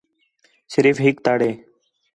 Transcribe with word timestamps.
صرف 0.73 0.95
ہِک 1.05 1.15
تَڑ 1.25 1.39
ہِے 1.47 1.51